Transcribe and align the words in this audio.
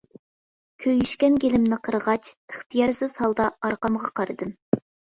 كۈيۈشكەن 0.85 1.37
گېلىمنى 1.43 1.79
قىرغاچ، 1.89 2.33
ئىختىيارسىز 2.33 3.17
ھالدا 3.23 3.55
ئارقامغا 3.59 4.15
قارىدىم. 4.21 4.61